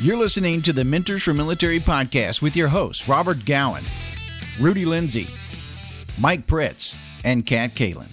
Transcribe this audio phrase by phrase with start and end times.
[0.00, 3.82] You're listening to the Mentors for Military podcast with your hosts, Robert Gowan,
[4.60, 5.26] Rudy Lindsay,
[6.20, 6.94] Mike Pritz,
[7.24, 8.06] and Kat Kalin.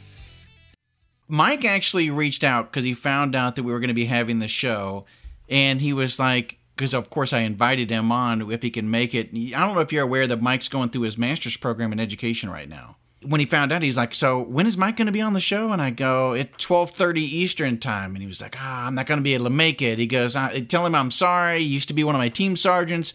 [1.27, 4.39] Mike actually reached out because he found out that we were going to be having
[4.39, 5.05] the show,
[5.47, 9.13] and he was like, because of course I invited him on if he can make
[9.13, 9.29] it.
[9.35, 12.49] I don't know if you're aware that Mike's going through his master's program in education
[12.49, 12.94] right now
[13.27, 15.39] when he found out, he's like, "So when is Mike going to be on the
[15.39, 18.95] show?" And I go, "It's twelve thirty Eastern time." And he was like, "Ah, I'm
[18.95, 21.59] not going to be able to make it." He goes, I, "Tell him I'm sorry.
[21.59, 23.13] He used to be one of my team sergeants."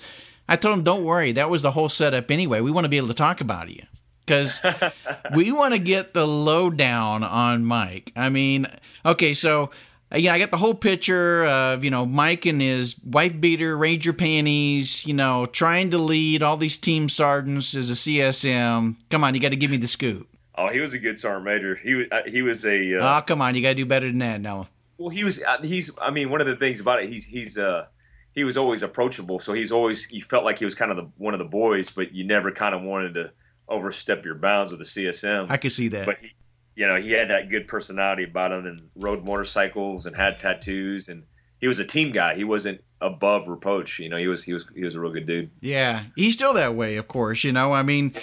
[0.49, 1.33] I told him, "Don't worry.
[1.33, 2.61] That was the whole setup anyway.
[2.61, 3.83] We want to be able to talk about you
[4.31, 4.61] because
[5.35, 8.13] we want to get the lowdown on Mike.
[8.15, 8.67] I mean,
[9.05, 9.71] okay, so
[10.17, 14.13] yeah, I got the whole picture of you know Mike and his wife beater, ranger
[14.13, 18.97] panties, you know, trying to lead all these team sergeants as a CSM.
[19.11, 20.27] Come on, you got to give me the scoop.
[20.57, 21.77] Oh, he was a good sergeant major.
[21.77, 22.99] He was uh, he was a.
[22.99, 24.69] Uh, oh, come on, you got to do better than that now.
[24.99, 25.43] Well, he was.
[25.43, 25.91] Uh, he's.
[26.01, 27.87] I mean, one of the things about it, he's he's uh
[28.35, 29.41] he was always approachable.
[29.41, 31.91] So he's always you felt like he was kind of the one of the boys,
[31.91, 33.33] but you never kind of wanted to
[33.69, 35.47] overstep your bounds with a CSM.
[35.49, 36.07] I could see that.
[36.07, 36.33] But he,
[36.81, 41.11] you know, he had that good personality about him and rode motorcycles and had tattoos
[41.11, 41.25] and
[41.59, 42.35] he was a team guy.
[42.35, 43.99] He wasn't above reproach.
[43.99, 45.51] You know, he was he was he was a real good dude.
[45.61, 47.45] Yeah, he's still that way, of course.
[47.45, 48.15] You know, I mean,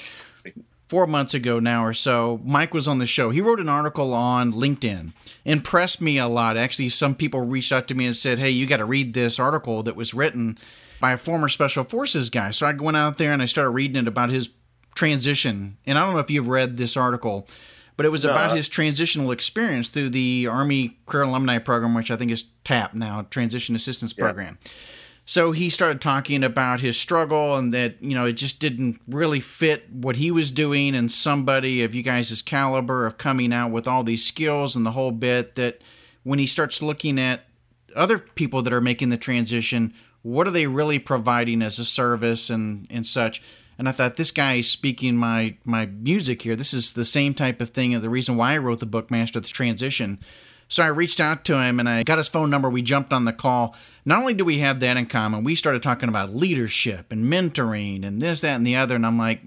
[0.88, 3.30] four months ago now or so, Mike was on the show.
[3.30, 5.14] He wrote an article on LinkedIn,
[5.46, 6.58] impressed me a lot.
[6.58, 9.38] Actually, some people reached out to me and said, "Hey, you got to read this
[9.38, 10.58] article that was written
[11.00, 13.98] by a former special forces guy." So I went out there and I started reading
[13.98, 14.50] it about his
[14.96, 15.78] transition.
[15.86, 17.48] And I don't know if you've read this article
[17.98, 18.31] but it was no.
[18.31, 22.94] about his transitional experience through the Army Career Alumni Program, which I think is TAP
[22.94, 24.23] now, Transition Assistance yeah.
[24.23, 24.59] Program.
[25.26, 29.42] So he started talking about his struggle and that, you know, it just didn't really
[29.42, 33.89] fit what he was doing and somebody of you guys' caliber of coming out with
[33.89, 35.82] all these skills and the whole bit that
[36.23, 37.42] when he starts looking at
[37.94, 42.49] other people that are making the transition, what are they really providing as a service
[42.49, 43.42] and, and such?
[43.77, 46.55] And I thought this guy is speaking my my music here.
[46.55, 49.11] This is the same type of thing, and the reason why I wrote the book
[49.11, 50.20] Master the Transition.
[50.70, 52.70] So I reached out to him and I got his phone number.
[52.70, 53.76] We jumped on the call.
[54.05, 58.05] Not only do we have that in common, we started talking about leadership and mentoring
[58.05, 58.95] and this, that, and the other.
[58.95, 59.42] And I'm like,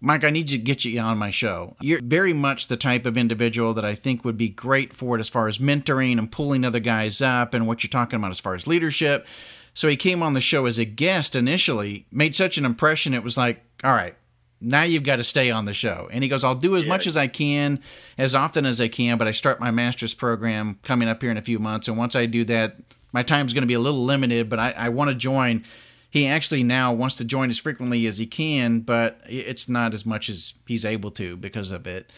[0.00, 1.74] Mike, I need you to get you on my show.
[1.80, 5.20] You're very much the type of individual that I think would be great for it
[5.20, 8.40] as far as mentoring and pulling other guys up and what you're talking about as
[8.40, 9.26] far as leadership.
[9.74, 13.24] So he came on the show as a guest initially, made such an impression, it
[13.24, 14.14] was like, all right,
[14.60, 16.08] now you've got to stay on the show.
[16.10, 16.88] And he goes, I'll do as yeah.
[16.88, 17.80] much as I can,
[18.16, 21.36] as often as I can, but I start my master's program coming up here in
[21.36, 21.88] a few months.
[21.88, 22.76] And once I do that,
[23.12, 25.64] my time's going to be a little limited, but I, I want to join.
[26.10, 30.04] He actually now wants to join as frequently as he can, but it's not as
[30.04, 32.10] much as he's able to because of it.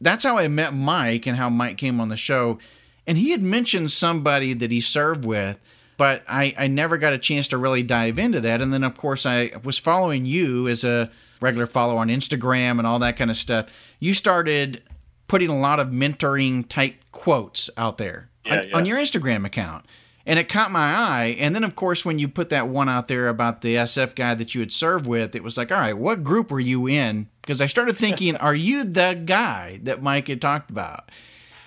[0.00, 2.58] That's how I met Mike and how Mike came on the show.
[3.06, 5.58] And he had mentioned somebody that he served with
[5.98, 8.62] but I, I never got a chance to really dive into that.
[8.62, 11.10] And then, of course, I was following you as a
[11.40, 13.66] regular follow on Instagram and all that kind of stuff.
[13.98, 14.82] You started
[15.26, 18.76] putting a lot of mentoring type quotes out there yeah, on, yeah.
[18.76, 19.84] on your Instagram account.
[20.24, 21.36] And it caught my eye.
[21.38, 24.34] And then, of course, when you put that one out there about the SF guy
[24.34, 27.28] that you had served with, it was like, all right, what group were you in?
[27.40, 31.10] Because I started thinking, are you the guy that Mike had talked about?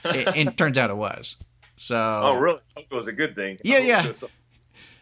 [0.03, 1.35] and it turns out it was.
[1.81, 2.59] So Oh really?
[2.77, 3.57] It was a good thing.
[3.63, 4.11] Yeah, yeah.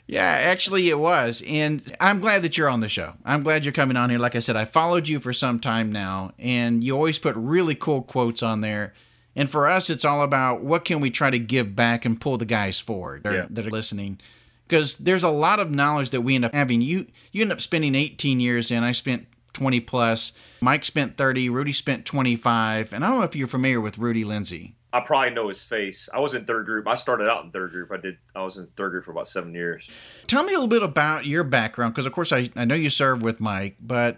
[0.07, 1.43] Yeah, actually it was.
[1.45, 3.13] And I'm glad that you're on the show.
[3.25, 4.17] I'm glad you're coming on here.
[4.17, 7.75] Like I said, I followed you for some time now and you always put really
[7.75, 8.93] cool quotes on there.
[9.35, 12.37] And for us it's all about what can we try to give back and pull
[12.37, 13.45] the guys forward yeah.
[13.49, 14.21] that are listening.
[14.65, 16.81] Because there's a lot of knowledge that we end up having.
[16.81, 18.83] You you end up spending 18 years in.
[18.83, 20.31] I spent 20 plus.
[20.61, 21.49] Mike spent 30.
[21.49, 22.93] Rudy spent 25.
[22.93, 24.75] And I don't know if you're familiar with Rudy Lindsay.
[24.91, 26.09] I probably know his face.
[26.11, 26.87] I was in third group.
[26.87, 27.91] I started out in third group.
[27.91, 28.17] I did.
[28.35, 29.87] I was in third group for about seven years.
[30.25, 32.89] Tell me a little bit about your background, because of course I, I know you
[32.89, 34.17] served with Mike, but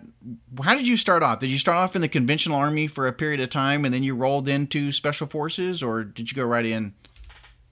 [0.63, 1.39] how did you start off?
[1.39, 4.01] Did you start off in the conventional army for a period of time, and then
[4.01, 6.93] you rolled into special forces, or did you go right in?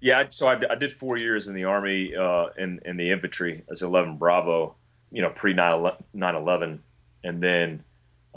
[0.01, 3.63] Yeah, so I, I did four years in the army uh, in in the infantry
[3.69, 4.75] as 11 Bravo,
[5.09, 6.83] you know, pre 9 11,
[7.23, 7.83] and then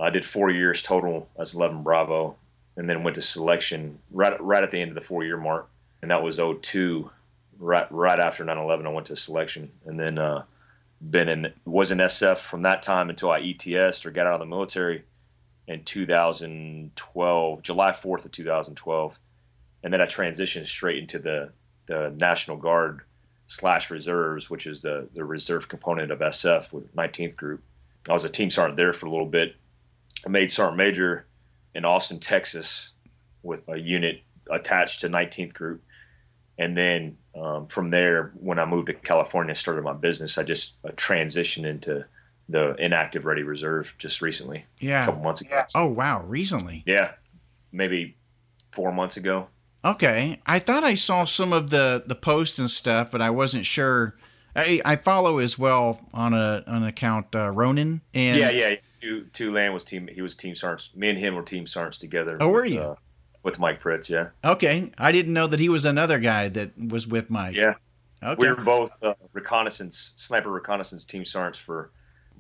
[0.01, 2.37] I did four years total as 11 Bravo,
[2.77, 5.69] and then went to selection right right at the end of the four year mark,
[6.01, 7.11] and that was 02.
[7.59, 10.45] Right right after 9/11, I went to selection, and then uh,
[11.01, 14.41] been in was in SF from that time until I ETS or got out of
[14.41, 15.05] the military
[15.69, 19.19] in 2012, July 4th of 2012,
[19.83, 21.53] and then I transitioned straight into the
[21.87, 23.03] the National Guard
[23.47, 27.63] slash reserves, which is the the reserve component of SF with 19th Group.
[28.09, 29.57] I was a team sergeant there for a little bit.
[30.27, 31.27] I made sergeant major
[31.75, 32.91] in Austin, Texas,
[33.43, 35.83] with a unit attached to 19th Group.
[36.59, 40.37] and then um, from there, when I moved to California, and started my business.
[40.37, 42.05] I just uh, transitioned into
[42.49, 44.67] the inactive ready reserve just recently.
[44.79, 45.63] Yeah, a couple months ago.
[45.75, 46.83] Oh wow, recently.
[46.87, 47.13] Yeah,
[47.73, 48.17] maybe
[48.73, 49.49] four months ago.
[49.85, 53.67] Okay, I thought I saw some of the the posts and stuff, but I wasn't
[53.67, 54.15] sure.
[54.55, 58.75] I, I follow as well on a on an account uh, Ronan and yeah yeah
[59.03, 61.99] two two land was team he was team sergeants me and him were team sergeants
[61.99, 62.39] together.
[62.41, 62.81] Oh, were you?
[62.81, 62.95] Uh,
[63.43, 64.29] with Mike Pritz, yeah.
[64.45, 67.57] Okay, I didn't know that he was another guy that was with Mike.
[67.57, 67.75] Yeah.
[68.23, 68.39] Okay.
[68.39, 71.91] We were both uh, reconnaissance sniper reconnaissance team sergeants for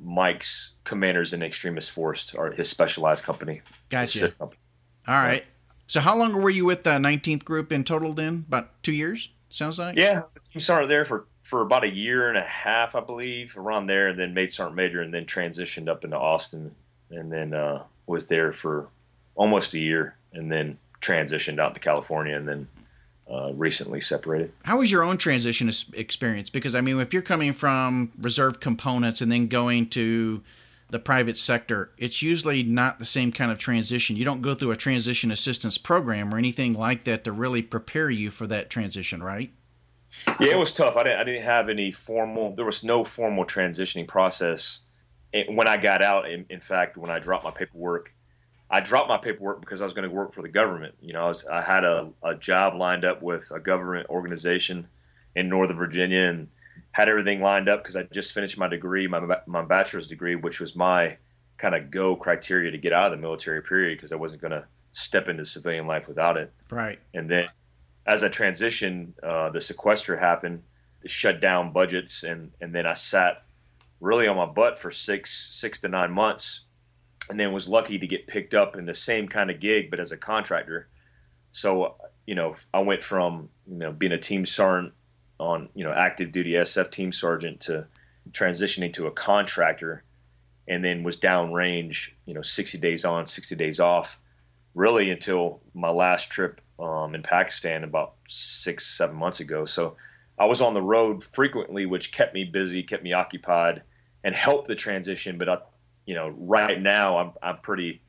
[0.00, 3.62] Mike's commanders in extremis force or his specialized company.
[3.88, 4.30] Gotcha.
[4.30, 4.60] Company.
[5.08, 5.44] All right.
[5.88, 8.44] So how long were you with the 19th group in total then?
[8.46, 9.96] About two years, sounds like?
[9.96, 10.22] Yeah.
[10.50, 14.08] Team sergeant there for, for about a year and a half, I believe, around there,
[14.08, 16.74] and then made sergeant major and then transitioned up into Austin
[17.10, 18.88] and then uh, was there for
[19.34, 22.68] almost a year and then transitioned out to California and then
[23.30, 24.52] uh, recently separated.
[24.64, 26.50] How was your own transition experience?
[26.50, 30.42] Because I mean, if you're coming from reserve components and then going to
[30.88, 34.16] the private sector, it's usually not the same kind of transition.
[34.16, 38.10] You don't go through a transition assistance program or anything like that to really prepare
[38.10, 39.52] you for that transition, right?
[40.40, 40.96] Yeah, it was tough.
[40.96, 42.54] I didn't, I didn't have any formal.
[42.54, 44.80] There was no formal transitioning process
[45.48, 46.30] when I got out.
[46.30, 48.12] In, in fact, when I dropped my paperwork,
[48.70, 50.94] I dropped my paperwork because I was going to work for the government.
[51.00, 54.88] You know, I, was, I had a, a job lined up with a government organization
[55.34, 56.48] in Northern Virginia and
[56.92, 60.60] had everything lined up because I just finished my degree, my, my bachelor's degree, which
[60.60, 61.16] was my
[61.58, 64.52] kind of go criteria to get out of the military period because I wasn't going
[64.52, 66.52] to step into civilian life without it.
[66.70, 66.98] Right.
[67.14, 67.48] And then
[68.06, 70.62] as I transitioned, uh, the sequester happened,
[71.06, 73.44] shut down budgets, and, and then I sat
[74.00, 76.64] really on my butt for six six to nine months
[77.31, 80.00] and then was lucky to get picked up in the same kind of gig, but
[80.00, 80.88] as a contractor.
[81.52, 81.94] So,
[82.26, 84.93] you know, I went from, you know, being a team sergeant
[85.38, 87.87] on, you know, active duty SF team sergeant to
[88.32, 90.02] transitioning to a contractor
[90.66, 94.19] and then was downrange, you know, 60 days on, 60 days off,
[94.75, 99.64] really until my last trip um, in Pakistan about six, seven months ago.
[99.64, 99.96] So
[100.38, 103.82] I was on the road frequently, which kept me busy, kept me occupied,
[104.25, 105.38] and helped the transition.
[105.38, 105.58] But I,
[106.06, 108.02] you know, right now I'm I'm pretty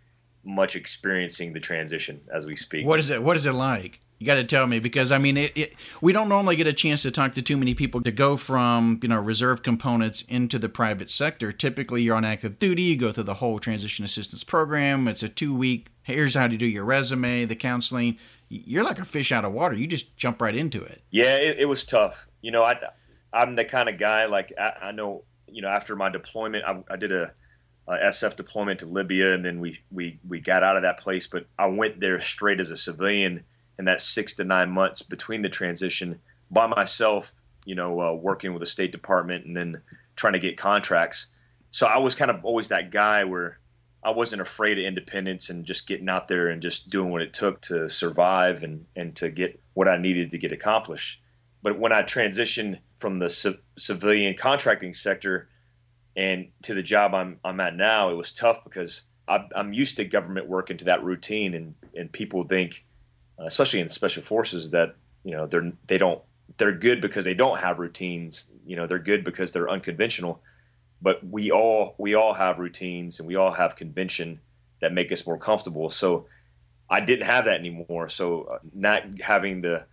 [0.44, 2.86] much experiencing the transition as we speak.
[2.86, 3.22] What is it?
[3.22, 4.00] What is it like?
[4.24, 6.72] You got to tell me because I mean, it, it, we don't normally get a
[6.72, 10.58] chance to talk to too many people to go from you know reserve components into
[10.58, 11.52] the private sector.
[11.52, 12.84] Typically, you're on active duty.
[12.84, 15.10] You go through the whole transition assistance program.
[15.10, 15.90] It's a two week.
[16.04, 18.18] Here's how to do your resume, the counseling.
[18.48, 19.75] You're like a fish out of water.
[19.75, 21.02] You just jump right into it.
[21.12, 22.25] Yeah, it, it was tough.
[22.42, 22.80] You know, I
[23.34, 25.25] I'm the kind of guy like I, I know.
[25.50, 27.34] You know, after my deployment, I, I did a
[27.90, 31.28] SF deployment to Libya, and then we we we got out of that place.
[31.28, 33.44] But I went there straight as a civilian
[33.78, 37.34] in that six to nine months between the transition by myself.
[37.66, 39.81] You know, uh, working with the State Department and then
[40.16, 41.28] trying to get contracts.
[41.72, 43.60] So I was kind of always that guy where
[44.04, 47.34] I wasn't afraid of independence and just getting out there and just doing what it
[47.34, 51.22] took to survive and and to get what I needed to get accomplished.
[51.62, 55.48] But when I transitioned from the c- civilian contracting sector
[56.16, 60.06] and to the job I'm I'm at now, it was tough because I'm, used to
[60.06, 62.86] government work into that routine, and and people think,
[63.39, 66.22] especially in special forces, that you know they're they don't
[66.58, 68.51] they're good because they don't have routines.
[68.65, 70.41] You know, they're good because they're unconventional.
[71.01, 74.39] But we all we all have routines, and we all have convention
[74.81, 75.89] that make us more comfortable.
[75.89, 76.27] So
[76.89, 78.10] I didn't have that anymore.
[78.10, 79.86] So uh, not having the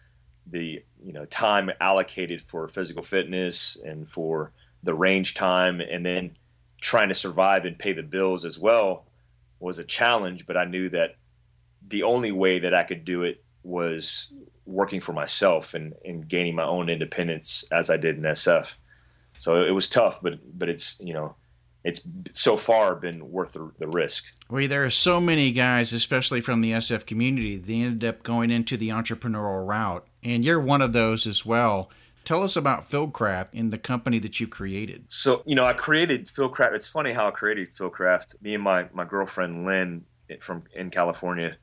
[0.47, 6.37] the you know time allocated for physical fitness and for the range time and then
[6.81, 9.05] trying to survive and pay the bills as well
[9.59, 11.17] was a challenge but i knew that
[11.91, 14.33] the only way that i could do it was
[14.65, 18.75] working for myself and, and gaining my own independence as i did in sf
[19.39, 21.35] so it was tough but but it's you know
[21.85, 22.03] it's
[22.35, 24.27] so far been worth the, the risk.
[24.51, 28.51] Well, there are so many guys, especially from the SF community, they ended up going
[28.51, 31.91] into the entrepreneurial route, and you're one of those as well.
[32.25, 35.07] Tell us about FieldCraft and the company that you've created.
[35.09, 36.75] So, you know, I created FieldCraft.
[36.75, 38.43] It's funny how I created FieldCraft.
[38.43, 40.05] Me and my, my girlfriend Lynn
[40.41, 41.57] from in California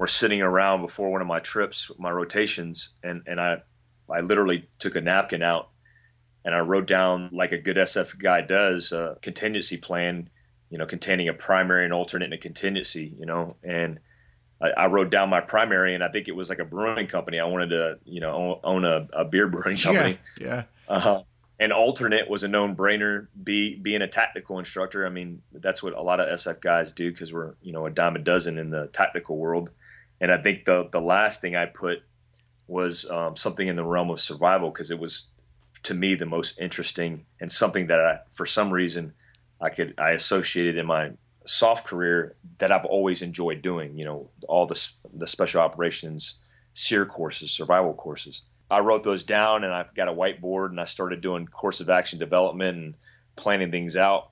[0.00, 3.58] were sitting around before one of my trips, my rotations, and, and I
[4.10, 5.68] I literally took a napkin out
[6.42, 10.30] and I wrote down like a good SF guy does a contingency plan,
[10.70, 14.00] you know, containing a primary, and alternate, and a contingency, you know, and
[14.60, 17.38] I, I, wrote down my primary, and I think it was like a brewing company.
[17.38, 20.18] I wanted to, you know, own, a, a, beer brewing company.
[20.40, 20.46] Yeah.
[20.46, 20.62] yeah.
[20.88, 21.22] Uh-huh.
[21.58, 23.26] And alternate was a known brainer.
[23.44, 25.06] Be being a tactical instructor.
[25.06, 27.90] I mean, that's what a lot of SF guys do because we're, you know, a
[27.90, 29.70] dime a dozen in the tactical world.
[30.20, 32.02] And I think the the last thing I put
[32.66, 35.30] was um, something in the realm of survival because it was
[35.82, 39.14] to me the most interesting and something that I, for some reason
[39.60, 41.12] I could I associated in my
[41.46, 43.98] SOF career that I've always enjoyed doing.
[43.98, 46.38] You know, all the the special operations
[46.72, 48.42] SERE courses, survival courses.
[48.70, 51.90] I wrote those down and I got a whiteboard and I started doing course of
[51.90, 52.96] action development and
[53.36, 54.30] planning things out,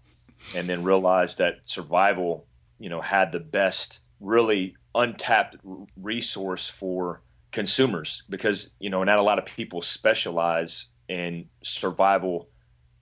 [0.55, 2.47] and then realized that survival,
[2.79, 5.57] you know, had the best, really untapped
[5.97, 12.51] resource for consumers because you know not a lot of people specialize in survival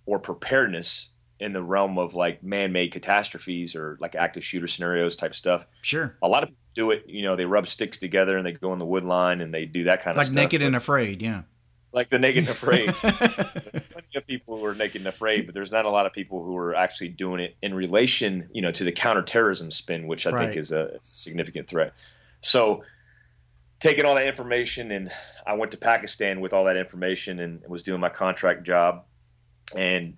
[0.05, 1.11] or preparedness
[1.41, 5.67] in the realm of like man-made catastrophes or like active shooter scenarios type stuff.
[5.83, 6.17] Sure.
[6.23, 8.73] A lot of people do it, you know, they rub sticks together and they go
[8.73, 10.37] in the wood line and they do that kind like of stuff.
[10.37, 11.43] Like naked and afraid, yeah.
[11.97, 12.95] Like the naked and afraid.
[12.95, 16.45] plenty of people who are naked and afraid, but there's not a lot of people
[16.45, 20.31] who are actually doing it in relation, you know, to the counterterrorism spin, which I
[20.31, 20.41] right.
[20.41, 21.95] think is a, a significant threat.
[22.43, 22.85] So
[23.81, 25.11] taking all that information and
[25.47, 29.05] I went to Pakistan with all that information and was doing my contract job
[29.75, 30.17] and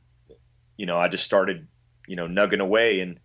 [0.76, 1.66] you know I just started
[2.06, 3.20] you know nugging away and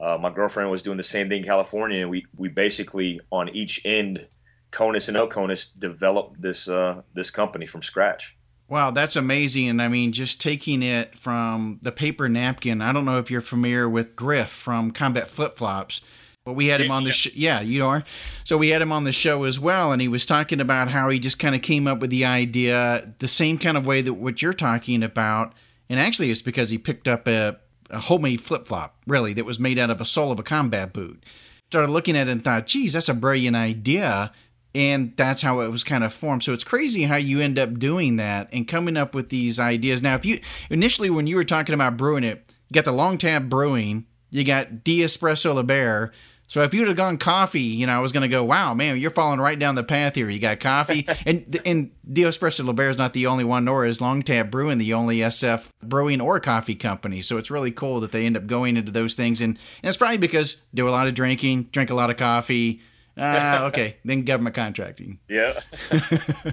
[0.00, 3.48] uh, my girlfriend was doing the same thing in California and we we basically on
[3.48, 4.26] each end
[4.70, 8.36] CONUS and OCONUS developed this uh, this company from scratch.
[8.68, 9.68] Wow, that's amazing.
[9.68, 12.82] And I mean, just taking it from the paper napkin.
[12.82, 16.02] I don't know if you're familiar with Griff from Combat Flip Flops
[16.48, 17.28] but we had him on the show.
[17.34, 18.04] Yeah, you are.
[18.44, 21.10] So we had him on the show as well, and he was talking about how
[21.10, 24.14] he just kind of came up with the idea the same kind of way that
[24.14, 25.52] what you're talking about.
[25.90, 27.58] And actually, it's because he picked up a,
[27.90, 30.94] a homemade flip flop, really, that was made out of a sole of a combat
[30.94, 31.22] boot.
[31.66, 34.32] Started looking at it and thought, geez, that's a brilliant idea.
[34.78, 36.44] And that's how it was kind of formed.
[36.44, 40.02] So it's crazy how you end up doing that and coming up with these ideas.
[40.02, 43.18] Now, if you initially, when you were talking about brewing it, you got the long
[43.18, 46.12] tab brewing, you got De Espresso Liber,
[46.48, 48.98] so if you'd have gone coffee, you know, I was going to go, wow, man,
[48.98, 50.30] you're falling right down the path here.
[50.30, 54.00] You got coffee, and and De Espresso Liber is not the only one, nor is
[54.00, 57.20] Long Tab Brewing the only SF brewing or coffee company.
[57.20, 59.98] So it's really cool that they end up going into those things, and, and it's
[59.98, 62.80] probably because do a lot of drinking, drink a lot of coffee.
[63.18, 65.18] Uh, okay, then government contracting.
[65.28, 65.60] Yeah.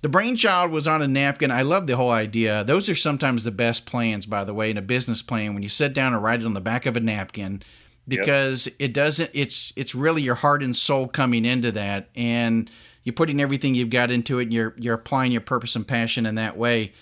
[0.00, 1.50] The brainchild was on a napkin.
[1.50, 2.62] I love the whole idea.
[2.62, 5.54] Those are sometimes the best plans, by the way, in a business plan.
[5.54, 7.64] When you sit down and write it on the back of a napkin,
[8.08, 8.74] because yep.
[8.78, 12.70] it doesn't it's it's really your heart and soul coming into that and
[13.04, 16.24] you're putting everything you've got into it and you're you're applying your purpose and passion
[16.24, 16.92] in that way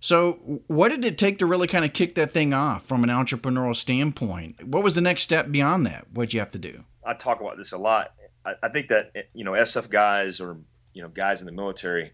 [0.00, 3.10] so what did it take to really kind of kick that thing off from an
[3.10, 7.14] entrepreneurial standpoint what was the next step beyond that what'd you have to do i
[7.14, 8.12] talk about this a lot.
[8.44, 10.58] I, I think that you know sf guys or
[10.92, 12.12] you know guys in the military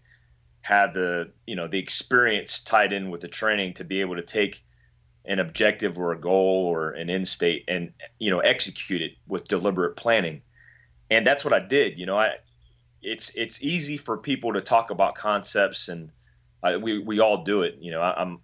[0.61, 4.21] have the you know the experience tied in with the training to be able to
[4.21, 4.63] take
[5.25, 9.47] an objective or a goal or an end state and you know execute it with
[9.47, 10.41] deliberate planning.
[11.09, 12.35] And that's what i did you know i
[13.01, 16.11] it's it's easy for people to talk about concepts and
[16.63, 18.39] I, we we all do it you know I, am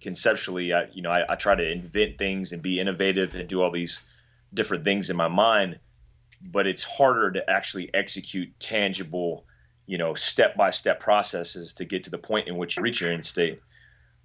[0.00, 3.62] conceptually I, you know I, I try to invent things and be innovative and do
[3.62, 4.02] all these
[4.54, 5.78] different things in my mind
[6.40, 9.44] but it's harder to actually execute tangible
[9.86, 13.00] you know step by step processes to get to the point in which you reach
[13.00, 13.60] your end state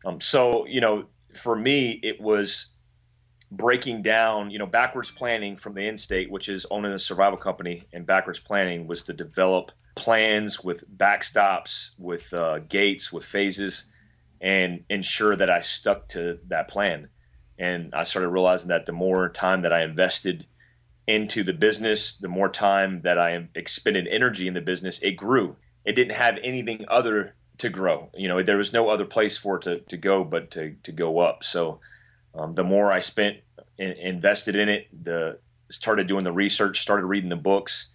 [0.06, 1.06] um, so you know
[1.38, 2.68] for me, it was
[3.52, 7.38] breaking down, you know, backwards planning from the end state, which is owning a survival
[7.38, 13.86] company, and backwards planning was to develop plans with backstops, with uh, gates, with phases,
[14.42, 17.10] and ensure that I stuck to that plan.
[17.58, 20.46] And I started realizing that the more time that I invested
[21.08, 25.56] into the business, the more time that I expended energy in the business, it grew.
[25.86, 28.12] It didn't have anything other to grow.
[28.14, 30.92] You know, there was no other place for it to, to go but to, to
[30.92, 31.44] go up.
[31.44, 31.80] So
[32.36, 33.38] um, the more I spent
[33.78, 37.92] in, invested in it, the started doing the research, started reading the books,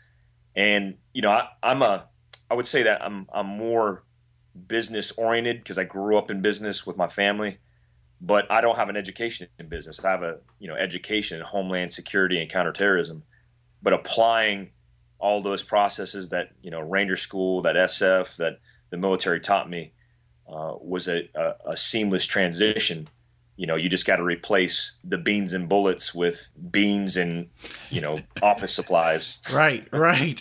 [0.54, 2.06] and you know, I, I'm a
[2.50, 4.04] I would say that I'm I'm more
[4.66, 7.58] business oriented because I grew up in business with my family,
[8.22, 10.02] but I don't have an education in business.
[10.02, 13.24] I have a you know education in homeland security and counterterrorism,
[13.82, 14.70] but applying
[15.18, 18.60] all those processes that you know Ranger School, that SF, that
[18.90, 19.92] the military taught me
[20.48, 23.08] uh, was a, a, a, seamless transition.
[23.56, 27.48] You know, you just got to replace the beans and bullets with beans and
[27.90, 29.38] you know office supplies.
[29.52, 30.40] Right, right.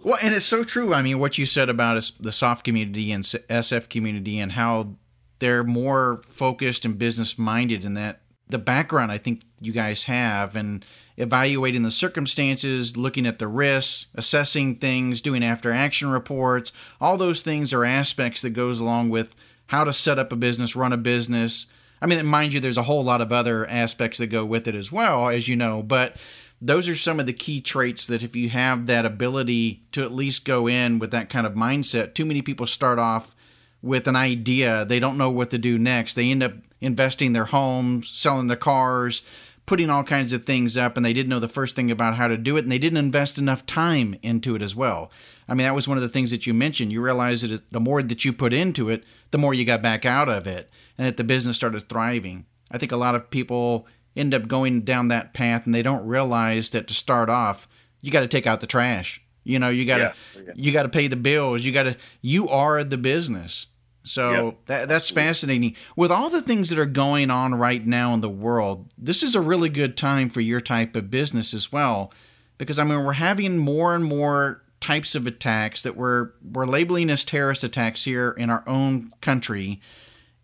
[0.00, 0.94] Well, and it's so true.
[0.94, 4.94] I mean, what you said about the SOF community and SF community and how
[5.38, 10.56] they're more focused and business minded, and that the background I think you guys have,
[10.56, 10.84] and
[11.16, 16.72] evaluating the circumstances, looking at the risks, assessing things, doing after action reports.
[17.00, 19.34] All those things are aspects that goes along with
[19.66, 21.66] how to set up a business, run a business.
[22.00, 24.74] I mean, mind you, there's a whole lot of other aspects that go with it
[24.76, 26.16] as well, as you know, but
[26.60, 30.12] those are some of the key traits that if you have that ability to at
[30.12, 33.34] least go in with that kind of mindset, too many people start off
[33.82, 34.84] with an idea.
[34.84, 36.14] They don't know what to do next.
[36.14, 39.22] They end up investing their homes, selling their cars,
[39.66, 42.26] putting all kinds of things up, and they didn't know the first thing about how
[42.26, 45.10] to do it, and they didn't invest enough time into it as well.
[45.46, 46.90] I mean, that was one of the things that you mentioned.
[46.90, 50.06] You realized that the more that you put into it, the more you got back
[50.06, 52.46] out of it, and that the business started thriving.
[52.70, 56.06] I think a lot of people end up going down that path and they don't
[56.06, 57.68] realize that to start off,
[58.00, 59.22] you got to take out the trash.
[59.48, 60.52] You know, you got to yeah.
[60.54, 61.64] you got to pay the bills.
[61.64, 63.66] You got to you are the business.
[64.02, 64.56] So yep.
[64.66, 65.74] that, that's fascinating.
[65.96, 69.34] With all the things that are going on right now in the world, this is
[69.34, 72.12] a really good time for your type of business as well.
[72.58, 77.10] Because I mean, we're having more and more types of attacks that we're we're labeling
[77.10, 79.80] as terrorist attacks here in our own country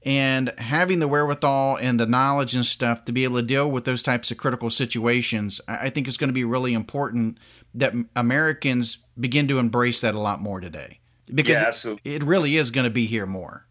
[0.05, 3.85] and having the wherewithal and the knowledge and stuff to be able to deal with
[3.85, 7.39] those types of critical situations, I think is going to be really important
[7.75, 11.01] that Americans begin to embrace that a lot more today
[11.33, 12.15] because yeah, absolutely.
[12.15, 13.67] It, it really is going to be here more.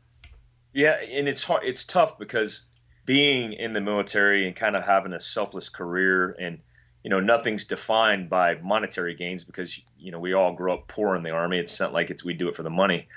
[0.73, 1.63] Yeah, and it's hard.
[1.63, 2.65] It's tough because
[3.05, 6.59] being in the military and kind of having a selfless career and
[7.03, 11.15] you know nothing's defined by monetary gains because you know we all grow up poor
[11.15, 13.09] in the army it's not like it's we do it for the money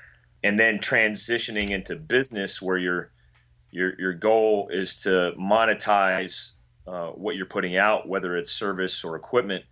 [0.42, 3.12] and then transitioning into business where your
[3.70, 6.52] your your goal is to monetize
[6.86, 9.64] uh, what you're putting out, whether it's service or equipment.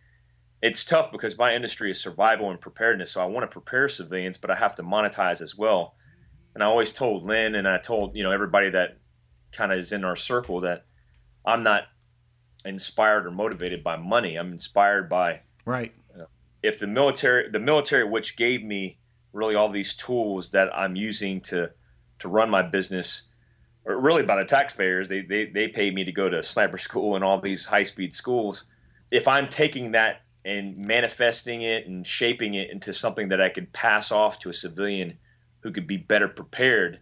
[0.65, 4.39] It's tough because my industry is survival and preparedness, so I want to prepare civilians,
[4.39, 5.95] but I have to monetize as well.
[6.55, 8.97] And I always told Lynn and I told you know everybody that
[9.53, 10.87] kind of is in our circle that
[11.45, 11.83] I'm not
[12.65, 14.37] inspired or motivated by money.
[14.37, 15.93] I'm inspired by right.
[16.63, 19.01] if the military, the military, which gave me
[19.35, 21.73] really all these tools that I'm using to
[22.21, 23.25] to run my business,
[23.85, 25.11] or really by the taxpayers.
[25.11, 28.15] They they they pay me to go to sniper school and all these high speed
[28.15, 28.65] schools.
[29.11, 33.73] If I'm taking that and manifesting it and shaping it into something that I could
[33.73, 35.19] pass off to a civilian
[35.61, 37.01] who could be better prepared,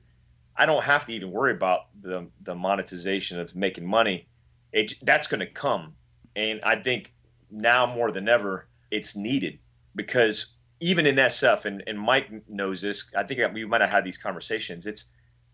[0.57, 4.29] I don't have to even worry about the the monetization of making money.
[4.73, 5.95] It, that's going to come,
[6.37, 7.15] and I think
[7.51, 9.59] now more than ever it's needed
[9.95, 14.05] because even in SF, and, and Mike knows this, I think we might have had
[14.05, 14.87] these conversations.
[14.87, 15.05] It's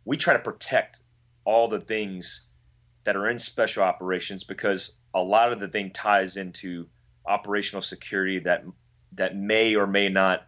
[0.05, 1.01] we try to protect
[1.45, 2.49] all the things
[3.05, 6.87] that are in special operations because a lot of the thing ties into
[7.29, 8.65] operational security that
[9.13, 10.47] that may or may not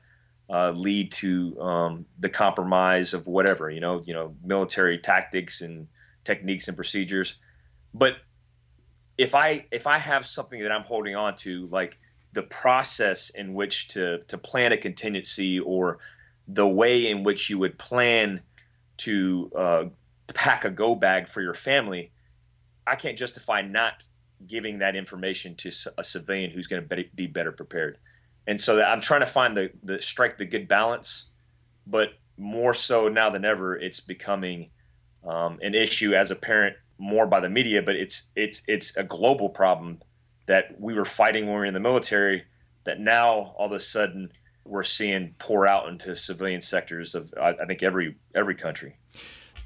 [0.48, 5.88] uh, lead to um, the compromise of whatever you know you know military tactics and
[6.24, 7.36] techniques and procedures.
[7.92, 8.16] But
[9.18, 11.98] if i if i have something that i'm holding on to like
[12.32, 15.98] the process in which to to plan a contingency or
[16.48, 18.40] the way in which you would plan
[18.96, 19.84] to uh,
[20.28, 22.12] pack a go bag for your family,
[22.86, 24.04] I can't justify not
[24.46, 27.98] giving that information to a civilian who's going to be better prepared.
[28.46, 31.26] And so I'm trying to find the, the strike the good balance,
[31.86, 34.70] but more so now than ever, it's becoming
[35.26, 39.02] um, an issue as a parent more by the media, but it's it's it's a
[39.02, 40.00] global problem
[40.46, 42.44] that we were fighting when we were in the military
[42.84, 44.30] that now all of a sudden
[44.64, 48.96] we're seeing pour out into civilian sectors of I, I think every every country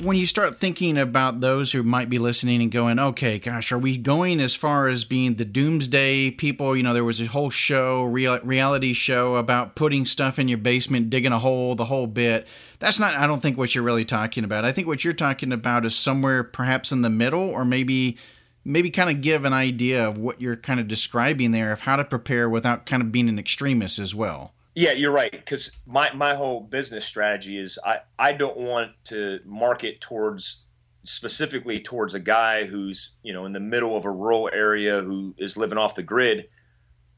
[0.00, 3.78] when you start thinking about those who might be listening and going, okay, gosh, are
[3.78, 6.76] we going as far as being the doomsday people?
[6.76, 10.58] You know, there was a whole show, real, reality show about putting stuff in your
[10.58, 12.46] basement, digging a hole, the whole bit.
[12.80, 14.64] That's not, I don't think, what you're really talking about.
[14.64, 18.16] I think what you're talking about is somewhere perhaps in the middle or maybe
[18.64, 21.96] maybe kind of give an idea of what you're kind of describing there of how
[21.96, 24.54] to prepare without kind of being an extremist as well.
[24.74, 25.30] Yeah, you're right.
[25.30, 30.66] Because my, my whole business strategy is I, I don't want to market towards
[31.04, 35.34] specifically towards a guy who's you know in the middle of a rural area who
[35.38, 36.48] is living off the grid.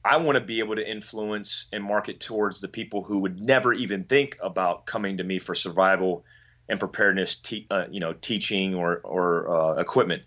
[0.05, 3.73] I want to be able to influence and market towards the people who would never
[3.73, 6.25] even think about coming to me for survival
[6.69, 10.23] and preparedness, te- uh, you know, teaching or or uh, equipment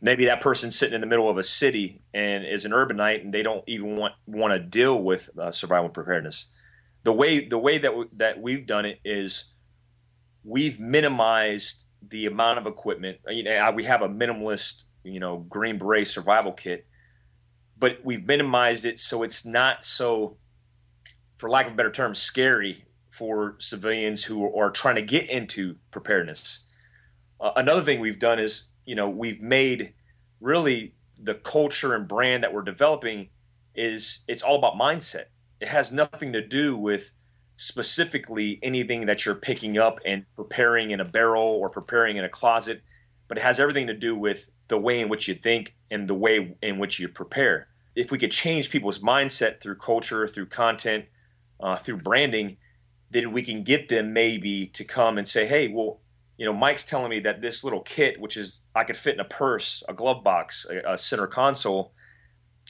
[0.00, 3.34] maybe that person's sitting in the middle of a city and is an urbanite and
[3.34, 6.46] they don't even want want to deal with uh, survival preparedness
[7.04, 9.52] the way the way that w- that we've done it is
[10.44, 15.78] we've minimized the amount of equipment you know we have a minimalist you know green
[15.78, 16.86] beret survival kit
[17.78, 20.36] but we've minimized it so it's not so
[21.36, 25.76] for lack of a better term scary for civilians who are trying to get into
[25.90, 26.60] preparedness
[27.40, 29.92] uh, another thing we've done is you know we've made
[30.40, 33.28] really the culture and brand that we're developing
[33.74, 35.26] is it's all about mindset.
[35.60, 37.12] It has nothing to do with
[37.56, 42.28] specifically anything that you're picking up and preparing in a barrel or preparing in a
[42.28, 42.82] closet,
[43.26, 46.14] but it has everything to do with the way in which you think and the
[46.14, 47.68] way in which you prepare.
[47.96, 51.06] if we could change people's mindset through culture, through content,
[51.58, 52.56] uh, through branding,
[53.10, 56.00] then we can get them maybe to come and say, hey, well,
[56.36, 59.20] you know, Mike's telling me that this little kit, which is I could fit in
[59.20, 61.92] a purse, a glove box, a, a center console,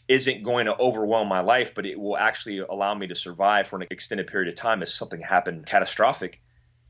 [0.08, 3.76] isn't going to overwhelm my life, but it will actually allow me to survive for
[3.76, 6.40] an extended period of time if something happened catastrophic.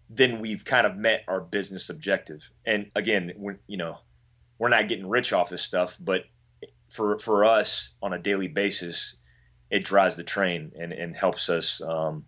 [0.09, 2.49] Then we've kind of met our business objective.
[2.65, 3.99] And again, we're, you know,
[4.59, 6.25] we're not getting rich off this stuff, but
[6.89, 9.17] for for us on a daily basis,
[9.71, 12.25] it drives the train and, and helps us um,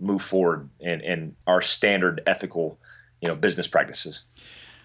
[0.00, 2.78] move forward in, in our standard ethical,
[3.20, 4.24] you know, business practices.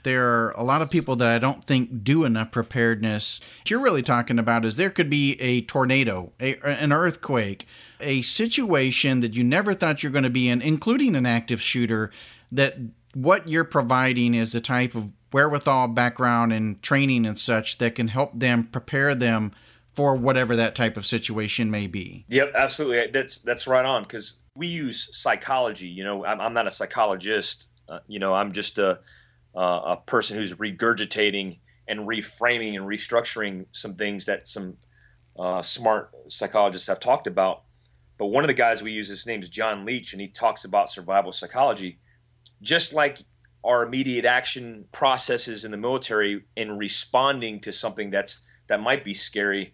[0.04, 3.40] There are a lot of people that I don't think do enough preparedness.
[3.62, 7.66] What you're really talking about is there could be a tornado, a, an earthquake,
[8.00, 12.12] a situation that you never thought you're going to be in, including an active shooter.
[12.52, 12.78] That
[13.14, 18.10] what you're providing is the type of wherewithal, background, and training and such that can
[18.10, 19.52] help them prepare them
[19.94, 22.26] for whatever that type of situation may be.
[22.28, 23.12] Yep, absolutely.
[23.12, 25.88] That's that's right on because we use psychology.
[25.88, 27.68] You know, I'm, I'm not a psychologist.
[27.88, 29.00] Uh, you know, I'm just a
[29.56, 34.78] uh, a person who's regurgitating and reframing and restructuring some things that some
[35.38, 37.64] uh, smart psychologists have talked about.
[38.18, 40.64] But one of the guys we use, his name is John Leach, and he talks
[40.64, 42.00] about survival psychology.
[42.62, 43.24] Just like
[43.64, 49.14] our immediate action processes in the military in responding to something that's that might be
[49.14, 49.74] scary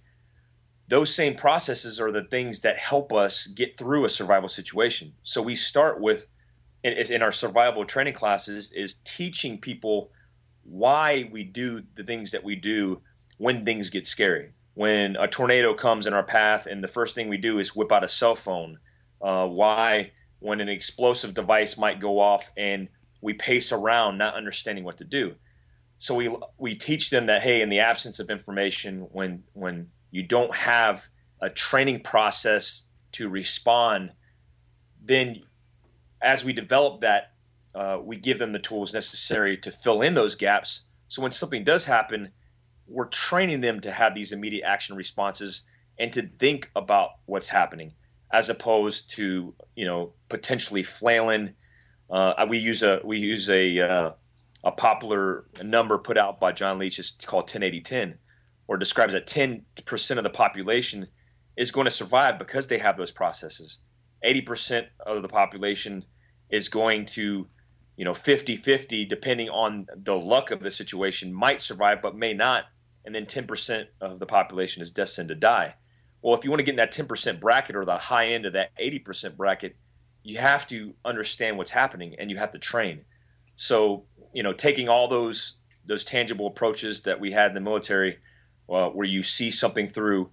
[0.88, 5.42] those same processes are the things that help us get through a survival situation so
[5.42, 6.28] we start with
[6.84, 10.12] in, in our survival training classes is teaching people
[10.64, 13.02] why we do the things that we do
[13.38, 17.28] when things get scary when a tornado comes in our path and the first thing
[17.28, 18.78] we do is whip out a cell phone
[19.22, 22.88] uh, why when an explosive device might go off and
[23.22, 25.36] we pace around not understanding what to do.
[26.00, 30.24] So we we teach them that hey, in the absence of information, when when you
[30.24, 31.08] don't have
[31.42, 34.12] a training process to respond,
[35.04, 35.42] then
[36.22, 37.34] as we develop that,
[37.76, 40.86] uh, we give them the tools necessary to fill in those gaps.
[41.08, 42.32] So when something does happen,
[42.88, 45.64] we're training them to have these immediate action responses
[45.98, 47.94] and to think about what's happening,
[48.32, 51.54] as opposed to you know potentially flailing
[52.10, 54.12] uh, we use a we use a uh,
[54.64, 57.00] a popular number put out by John Leach.
[57.00, 58.16] It's called 1080-10,
[58.68, 61.08] or describes that 10% of the population
[61.56, 63.78] is going to survive because they have those processes.
[64.24, 66.06] 80% of the population
[66.50, 67.48] is going to,
[67.96, 72.66] you know, 50-50, depending on the luck of the situation, might survive but may not.
[73.06, 75.76] And then 10% of the population is destined to die.
[76.22, 78.54] Well, if you want to get in that 10% bracket or the high end of
[78.54, 79.76] that 80% bracket–
[80.24, 83.06] you have to understand what's happening and you have to train.
[83.56, 85.56] So, you know, taking all those
[85.86, 88.20] those tangible approaches that we had in the military,
[88.70, 90.30] uh, where you see something through,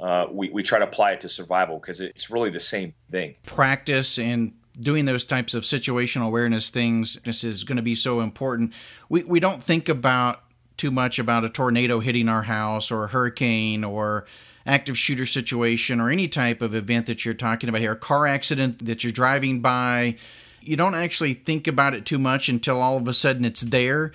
[0.00, 3.36] uh, we, we try to apply it to survival because it's really the same thing.
[3.44, 8.20] Practice and doing those types of situational awareness things this is going to be so
[8.20, 8.72] important.
[9.08, 10.42] We, we don't think about
[10.76, 14.24] too much about a tornado hitting our house or a hurricane or
[14.66, 18.26] active shooter situation or any type of event that you're talking about here, a car
[18.26, 20.16] accident that you're driving by,
[20.62, 24.12] you don't actually think about it too much until all of a sudden it's there.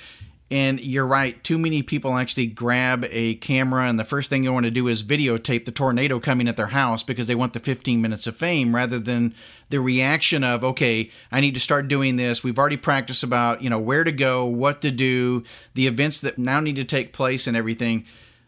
[0.52, 4.50] And you're right, too many people actually grab a camera, and the first thing they
[4.50, 7.60] want to do is videotape the tornado coming at their house because they want the
[7.60, 9.34] 15 minutes of fame rather than
[9.72, 12.44] the reaction of, okay, I need to start doing this.
[12.44, 16.38] We've already practiced about, you know, where to go, what to do, the events that
[16.38, 18.06] now need to take place, and everything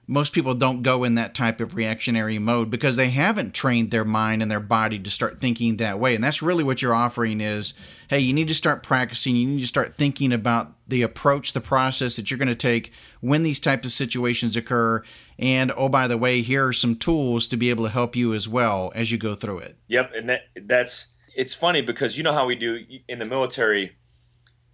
[0.09, 4.05] most people don't go in that type of reactionary mode because they haven't trained their
[4.05, 6.15] mind and their body to start thinking that way.
[6.15, 7.73] And that's really what you're offering is
[8.07, 9.35] hey you need to start practicing.
[9.35, 12.91] You need to start thinking about the approach the process that you're going to take
[13.19, 15.03] when these types of situations occur.
[15.37, 18.33] And oh by the way here are some tools to be able to help you
[18.33, 19.77] as well as you go through it.
[19.89, 23.97] Yep and that that's it's funny because you know how we do in the military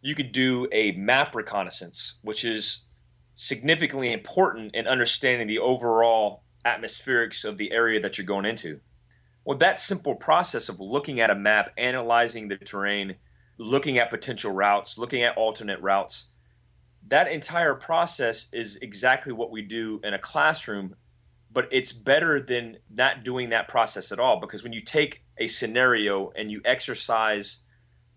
[0.01, 2.83] you could do a map reconnaissance which is
[3.35, 8.79] significantly important in understanding the overall atmospherics of the area that you're going into.
[9.45, 13.15] Well, that simple process of looking at a map, analyzing the terrain,
[13.57, 16.29] looking at potential routes, looking at alternate routes,
[17.07, 20.95] that entire process is exactly what we do in a classroom,
[21.51, 25.47] but it's better than not doing that process at all because when you take a
[25.47, 27.59] scenario and you exercise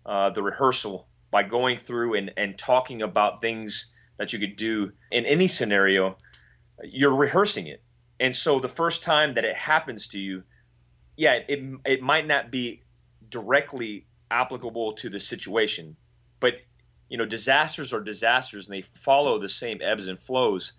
[0.05, 4.91] uh, the rehearsal by going through and, and talking about things that you could do
[5.11, 6.17] in any scenario,
[6.83, 7.83] you're rehearsing it.
[8.19, 10.43] And so the first time that it happens to you,
[11.15, 12.83] yeah, it it might not be
[13.29, 15.95] directly applicable to the situation,
[16.39, 16.55] but
[17.09, 20.73] you know, disasters are disasters and they follow the same ebbs and flows.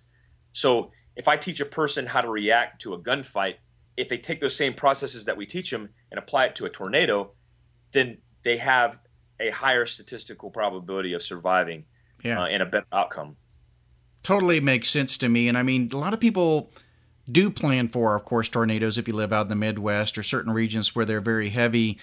[0.53, 3.55] So if I teach a person how to react to a gunfight,
[3.97, 6.71] if they take those same processes that we teach them and apply it to a
[6.71, 7.33] tornado,
[7.93, 9.01] then they have
[9.41, 11.85] a higher statistical probability of surviving
[12.23, 12.43] yeah.
[12.43, 13.37] uh, and a better outcome.
[14.23, 15.49] Totally makes sense to me.
[15.49, 16.71] And I mean, a lot of people
[17.31, 20.53] do plan for, of course, tornadoes if you live out in the Midwest or certain
[20.53, 21.99] regions where they're very heavy.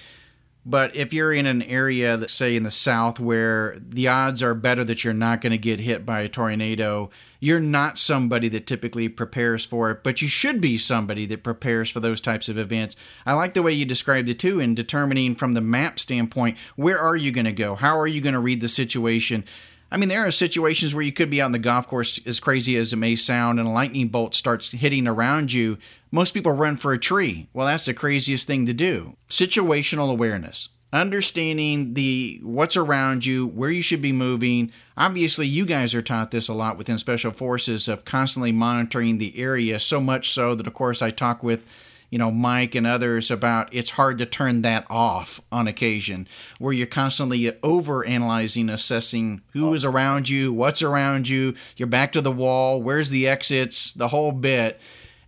[0.67, 4.55] But if you're in an area that, say, in the South, where the odds are
[4.55, 8.65] better that you're not going to get hit by a tornado, you're not somebody that
[8.65, 12.57] typically prepares for it, but you should be somebody that prepares for those types of
[12.57, 12.95] events.
[13.27, 16.97] I like the way you described it too in determining from the map standpoint where
[16.97, 17.75] are you going to go?
[17.75, 19.45] How are you going to read the situation?
[19.91, 22.75] I mean, there are situations where you could be on the golf course, as crazy
[22.77, 25.77] as it may sound, and a lightning bolt starts hitting around you.
[26.11, 27.47] Most people run for a tree.
[27.53, 29.15] Well, that's the craziest thing to do.
[29.29, 34.71] Situational awareness understanding the what's around you, where you should be moving.
[34.95, 39.37] Obviously, you guys are taught this a lot within special forces of constantly monitoring the
[39.37, 41.63] area so much so that of course I talk with
[42.09, 46.27] you know Mike and others about it's hard to turn that off on occasion
[46.59, 52.11] where you're constantly over analyzing assessing who is around you, what's around you, you're back
[52.13, 54.79] to the wall, where's the exits, the whole bit.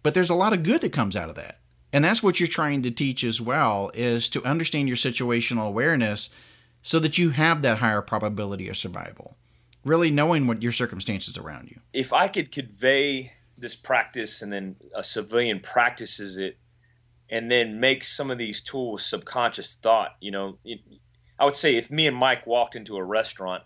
[0.03, 1.59] But there's a lot of good that comes out of that.
[1.91, 6.29] And that's what you're trying to teach as well is to understand your situational awareness
[6.81, 9.35] so that you have that higher probability of survival.
[9.83, 11.79] Really knowing what your circumstances around you.
[11.93, 16.57] If I could convey this practice and then a civilian practices it
[17.29, 20.79] and then make some of these tools subconscious thought, you know, it,
[21.39, 23.63] I would say if me and Mike walked into a restaurant,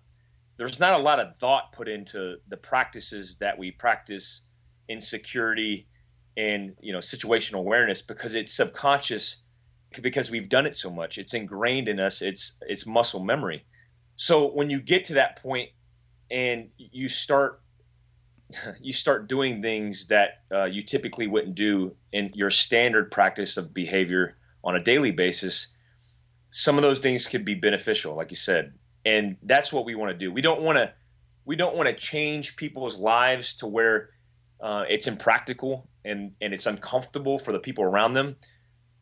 [0.57, 4.41] there's not a lot of thought put into the practices that we practice
[4.87, 5.87] in security
[6.37, 9.43] and you know situational awareness because it's subconscious
[10.01, 11.17] because we've done it so much.
[11.17, 12.21] It's ingrained in us.
[12.21, 13.65] It's it's muscle memory.
[14.15, 15.69] So when you get to that point
[16.29, 17.60] and you start
[18.81, 23.73] you start doing things that uh, you typically wouldn't do in your standard practice of
[23.73, 25.67] behavior on a daily basis
[26.51, 28.73] some of those things could be beneficial like you said
[29.05, 30.91] and that's what we want to do we don't want to
[31.45, 34.09] we don't want to change people's lives to where
[34.61, 38.35] uh, it's impractical and and it's uncomfortable for the people around them.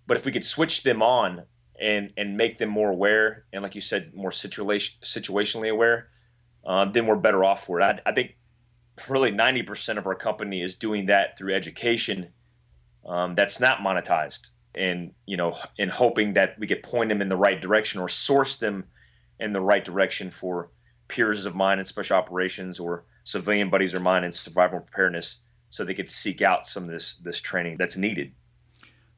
[0.07, 1.43] But if we could switch them on
[1.79, 6.09] and and make them more aware and like you said, more situation situationally aware,
[6.65, 7.83] uh, then we're better off for it.
[7.83, 8.35] I, I think
[9.07, 12.29] really 90% of our company is doing that through education
[13.05, 17.29] um, that's not monetized and you know in hoping that we could point them in
[17.29, 18.85] the right direction or source them
[19.39, 20.69] in the right direction for
[21.07, 25.83] peers of mine in special operations or civilian buddies of mine in survival preparedness so
[25.83, 28.33] they could seek out some of this this training that's needed.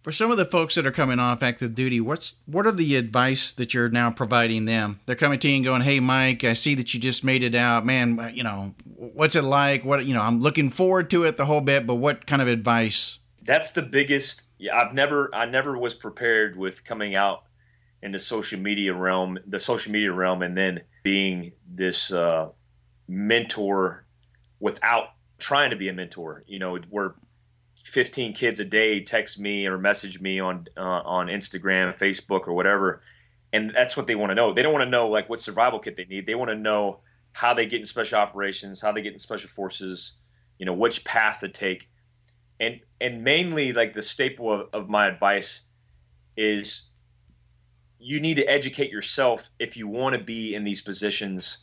[0.01, 2.95] For some of the folks that are coming off active duty, what's what are the
[2.95, 4.99] advice that you're now providing them?
[5.05, 7.53] They're coming to you and going, "Hey, Mike, I see that you just made it
[7.53, 7.85] out.
[7.85, 9.85] Man, you know, what's it like?
[9.85, 12.47] What you know, I'm looking forward to it the whole bit, but what kind of
[12.47, 14.43] advice?" That's the biggest.
[14.57, 17.43] Yeah, I've never, I never was prepared with coming out
[18.01, 22.49] in the social media realm, the social media realm, and then being this uh,
[23.07, 24.05] mentor
[24.59, 26.43] without trying to be a mentor.
[26.47, 27.13] You know, where
[27.91, 32.53] 15 kids a day text me or message me on uh, on Instagram, Facebook, or
[32.53, 33.01] whatever,
[33.51, 34.53] and that's what they want to know.
[34.53, 36.25] They don't want to know like what survival kit they need.
[36.25, 37.01] They want to know
[37.33, 40.13] how they get in special operations, how they get in special forces,
[40.57, 41.89] you know, which path to take,
[42.61, 45.63] and and mainly like the staple of, of my advice
[46.37, 46.91] is
[47.99, 51.57] you need to educate yourself if you want to be in these positions.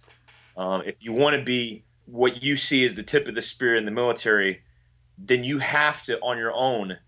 [0.58, 3.76] Um, if you want to be what you see as the tip of the spear
[3.76, 4.62] in the military,
[5.18, 6.98] then you have to on your own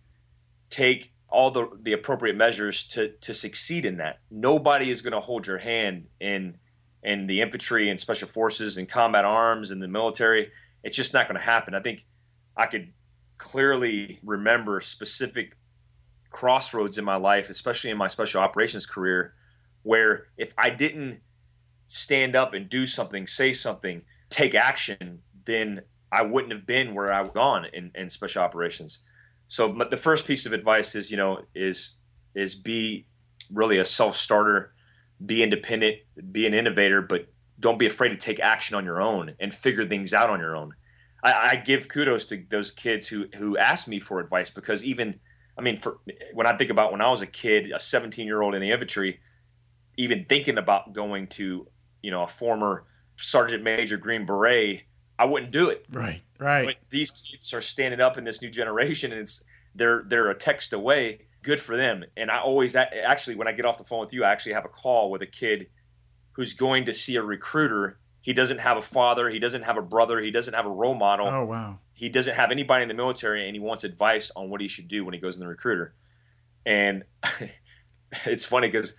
[0.68, 4.18] take all the the appropriate measures to to succeed in that.
[4.30, 6.56] Nobody is going to hold your hand in
[7.02, 10.50] in the infantry and special forces and combat arms and the military.
[10.82, 11.74] It's just not going to happen.
[11.74, 12.06] I think
[12.56, 12.92] I could
[13.38, 15.56] clearly remember specific
[16.30, 19.34] crossroads in my life, especially in my special operations career,
[19.82, 21.20] where if I didn't
[21.86, 27.12] stand up and do something, say something, take action, then I wouldn't have been where
[27.12, 29.00] I've gone in, in special operations.
[29.48, 31.96] So, but the first piece of advice is, you know, is
[32.34, 33.06] is be
[33.52, 34.72] really a self starter,
[35.24, 35.96] be independent,
[36.30, 37.26] be an innovator, but
[37.58, 40.56] don't be afraid to take action on your own and figure things out on your
[40.56, 40.74] own.
[41.22, 45.20] I, I give kudos to those kids who who ask me for advice because even,
[45.58, 45.98] I mean, for
[46.32, 48.70] when I think about when I was a kid, a 17 year old in the
[48.70, 49.20] infantry,
[49.96, 51.66] even thinking about going to,
[52.02, 54.82] you know, a former Sergeant Major Green Beret,
[55.20, 55.84] I wouldn't do it.
[55.92, 56.64] Right, right.
[56.64, 60.34] But these kids are standing up in this new generation, and it's they're they're a
[60.34, 61.26] text away.
[61.42, 62.06] Good for them.
[62.16, 64.64] And I always actually, when I get off the phone with you, I actually have
[64.64, 65.68] a call with a kid
[66.32, 67.98] who's going to see a recruiter.
[68.22, 69.28] He doesn't have a father.
[69.28, 70.20] He doesn't have a brother.
[70.20, 71.28] He doesn't have a role model.
[71.28, 71.78] Oh wow.
[71.92, 74.88] He doesn't have anybody in the military, and he wants advice on what he should
[74.88, 75.92] do when he goes in the recruiter.
[76.64, 77.04] And
[78.24, 78.94] it's funny because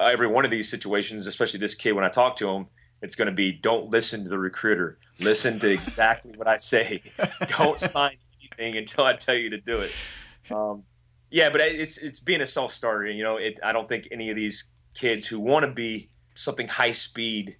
[0.00, 2.68] every one of these situations, especially this kid, when I talk to him,
[3.02, 4.98] it's going to be don't listen to the recruiter.
[5.20, 7.02] Listen to exactly what I say.
[7.58, 9.92] Don't sign anything until I tell you to do it.
[10.50, 10.84] Um,
[11.30, 13.06] yeah, but it's it's being a self starter.
[13.06, 16.68] You know, it, I don't think any of these kids who want to be something
[16.68, 17.56] high speed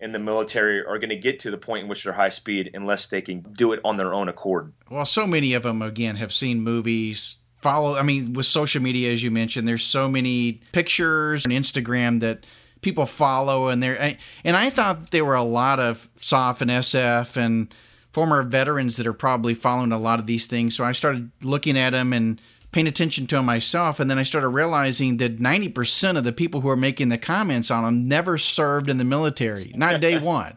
[0.00, 2.70] in the military are going to get to the point in which they're high speed
[2.72, 4.72] unless they can do it on their own accord.
[4.90, 7.96] Well, so many of them again have seen movies, follow.
[7.96, 12.46] I mean, with social media, as you mentioned, there's so many pictures on Instagram that
[12.82, 17.36] people follow, and they're and I thought there were a lot of SOF and SF
[17.36, 17.74] and
[18.12, 20.76] former veterans that are probably following a lot of these things.
[20.76, 22.40] So I started looking at them and
[22.72, 26.60] paying attention to them myself, and then I started realizing that 90% of the people
[26.60, 30.56] who are making the comments on them never served in the military, not day one.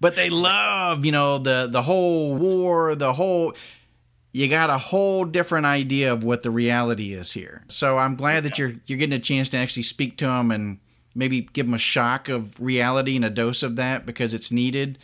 [0.00, 3.54] But they love, you know, the the whole war, the whole
[4.32, 7.64] you got a whole different idea of what the reality is here.
[7.68, 10.78] So I'm glad that you're you're getting a chance to actually speak to them and
[11.14, 14.98] maybe give them a shock of reality and a dose of that because it's needed.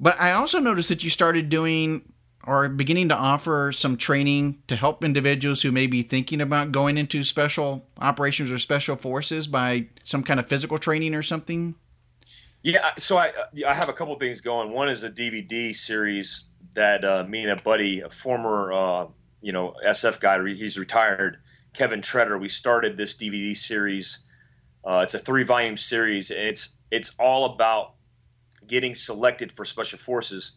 [0.00, 2.12] But I also noticed that you started doing
[2.48, 6.96] or beginning to offer some training to help individuals who may be thinking about going
[6.96, 11.74] into special operations or special forces by some kind of physical training or something?
[12.62, 13.32] Yeah, so I
[13.66, 14.72] I have a couple things going.
[14.72, 19.06] One is a DVD series that uh, me and a buddy, a former uh,
[19.40, 21.38] you know SF guy, he's retired,
[21.72, 22.38] Kevin Treader.
[22.38, 24.18] We started this DVD series.
[24.86, 27.94] Uh, it's a three volume series, and it's it's all about
[28.66, 30.52] getting selected for special forces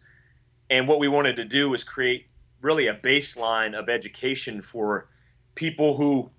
[0.71, 2.27] and what we wanted to do was create
[2.61, 5.09] really a baseline of education for
[5.53, 6.31] people who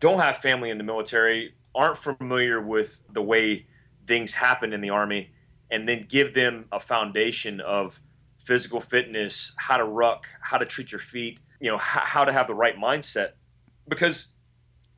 [0.00, 3.66] don't have family in the military, aren't familiar with the way
[4.08, 5.30] things happen in the Army,
[5.70, 8.00] and then give them a foundation of
[8.38, 12.48] physical fitness, how to ruck, how to treat your feet, you know, how to have
[12.48, 13.32] the right mindset.
[13.88, 14.34] Because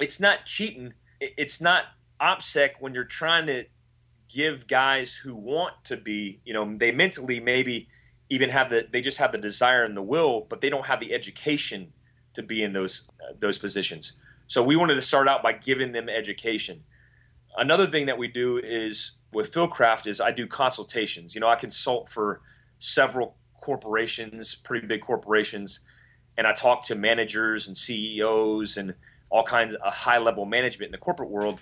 [0.01, 1.85] it's not cheating, it's not
[2.21, 3.65] OPSEC when you're trying to
[4.33, 7.89] give guys who want to be, you know, they mentally maybe
[8.31, 11.01] even have the they just have the desire and the will, but they don't have
[11.01, 11.93] the education
[12.35, 14.13] to be in those uh, those positions.
[14.47, 16.85] So we wanted to start out by giving them education.
[17.57, 21.35] Another thing that we do is with Fieldcraft is I do consultations.
[21.35, 22.41] You know, I consult for
[22.79, 25.81] several corporations, pretty big corporations,
[26.37, 28.95] and I talk to managers and CEOs and
[29.31, 31.61] all kinds of high level management in the corporate world.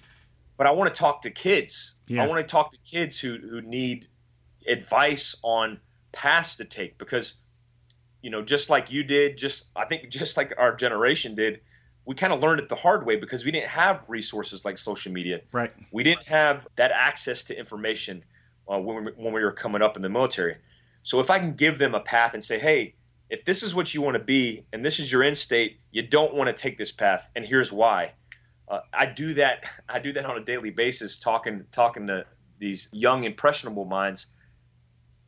[0.56, 1.94] But I want to talk to kids.
[2.06, 2.22] Yeah.
[2.22, 4.08] I want to talk to kids who who need
[4.66, 5.80] advice on
[6.12, 7.34] paths to take because
[8.22, 11.60] you know just like you did just i think just like our generation did
[12.06, 15.12] we kind of learned it the hard way because we didn't have resources like social
[15.12, 18.24] media right we didn't have that access to information
[18.68, 20.56] uh, when, we, when we were coming up in the military
[21.02, 22.94] so if i can give them a path and say hey
[23.28, 26.02] if this is what you want to be and this is your end state you
[26.02, 28.12] don't want to take this path and here's why
[28.68, 32.24] uh, i do that i do that on a daily basis talking talking to
[32.58, 34.26] these young impressionable minds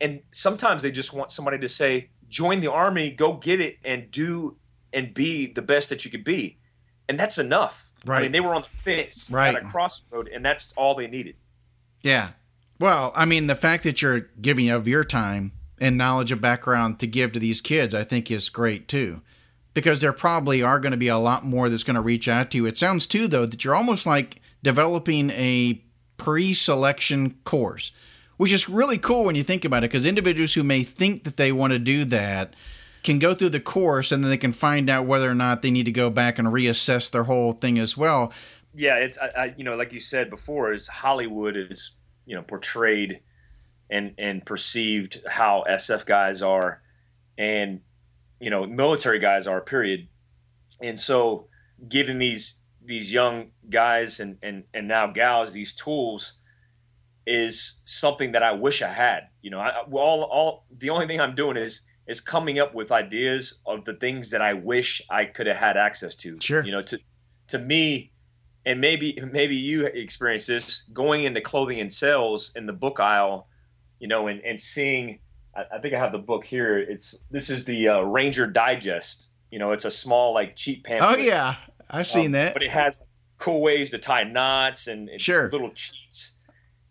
[0.01, 4.11] and sometimes they just want somebody to say, join the army, go get it, and
[4.11, 4.57] do
[4.91, 6.57] and be the best that you could be,
[7.07, 7.91] and that's enough.
[8.05, 8.19] Right.
[8.19, 9.53] I mean, they were on the fence right.
[9.53, 11.35] at a crossroad, and that's all they needed.
[12.01, 12.31] Yeah.
[12.79, 16.99] Well, I mean, the fact that you're giving of your time and knowledge and background
[16.99, 19.21] to give to these kids, I think, is great too.
[19.73, 22.51] Because there probably are going to be a lot more that's going to reach out
[22.51, 22.65] to you.
[22.65, 25.81] It sounds too, though, that you're almost like developing a
[26.17, 27.91] pre selection course
[28.39, 31.35] which is really cool when you think about it because individuals who may think that
[31.35, 32.55] they want to do that
[33.03, 35.69] can go through the course and then they can find out whether or not they
[35.69, 38.31] need to go back and reassess their whole thing as well.
[38.73, 42.41] Yeah, it's I, I, you know like you said before is Hollywood is you know
[42.41, 43.19] portrayed
[43.89, 46.81] and and perceived how SF guys are
[47.37, 47.81] and
[48.39, 50.07] you know military guys are period.
[50.81, 51.47] And so
[51.87, 56.33] giving these these young guys and and and now gals these tools
[57.25, 59.27] is something that I wish I had.
[59.41, 62.91] You know, I, all all the only thing I'm doing is is coming up with
[62.91, 66.39] ideas of the things that I wish I could have had access to.
[66.41, 66.65] Sure.
[66.65, 66.99] You know, to
[67.49, 68.11] to me,
[68.65, 73.47] and maybe maybe you experience this going into clothing and sales in the book aisle,
[73.99, 75.19] you know, and and seeing.
[75.59, 76.77] I, I think I have the book here.
[76.77, 79.27] It's this is the uh, Ranger Digest.
[79.51, 81.19] You know, it's a small like cheap pamphlet.
[81.19, 81.55] Oh yeah,
[81.89, 82.53] I've seen um, that.
[82.53, 83.01] But it has
[83.37, 85.49] cool ways to tie knots and, and sure.
[85.49, 86.39] little cheats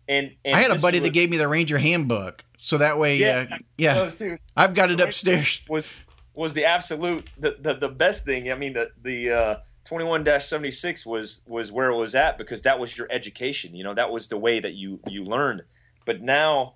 [0.09, 2.97] and, and I had a buddy was, that gave me the Ranger handbook, so that
[2.97, 5.61] way, yeah, uh, yeah, I've got it upstairs.
[5.69, 5.89] Was
[6.33, 8.49] was the absolute the, the, the best thing?
[8.49, 9.55] I mean, the the uh,
[9.85, 13.75] 21-76 was was where it was at because that was your education.
[13.75, 15.63] You know, that was the way that you you learned.
[16.05, 16.75] But now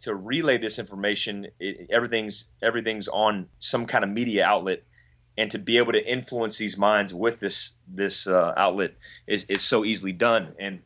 [0.00, 4.82] to relay this information, it, everything's everything's on some kind of media outlet,
[5.36, 8.94] and to be able to influence these minds with this this uh, outlet
[9.26, 10.54] is is so easily done.
[10.58, 10.80] And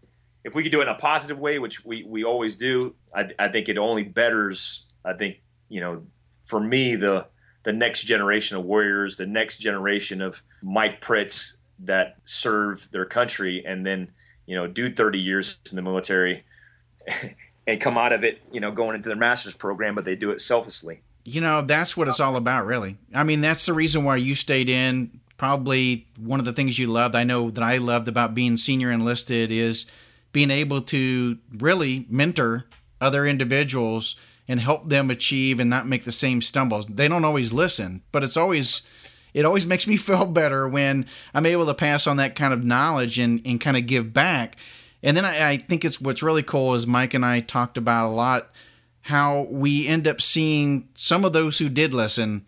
[0.44, 3.30] if we could do it in a positive way, which we we always do, I,
[3.38, 4.86] I think it only betters.
[5.04, 6.02] I think you know,
[6.44, 7.26] for me, the
[7.64, 13.64] the next generation of warriors, the next generation of Mike Pritts that serve their country
[13.64, 14.10] and then
[14.46, 16.44] you know do 30 years in the military
[17.68, 20.30] and come out of it, you know, going into their master's program, but they do
[20.30, 21.02] it selflessly.
[21.24, 22.96] You know, that's what it's all about, really.
[23.14, 25.20] I mean, that's the reason why you stayed in.
[25.36, 28.90] Probably one of the things you loved, I know that I loved about being senior
[28.90, 29.84] enlisted is
[30.32, 32.64] being able to really mentor
[33.02, 34.16] other individuals
[34.48, 36.86] and help them achieve and not make the same stumbles.
[36.86, 38.80] They don't always listen, but it's always
[39.34, 41.04] it always makes me feel better when
[41.34, 44.56] I'm able to pass on that kind of knowledge and, and kind of give back.
[45.02, 48.08] And then I, I think it's what's really cool is Mike and I talked about
[48.08, 48.50] a lot
[49.02, 52.44] how we end up seeing some of those who did listen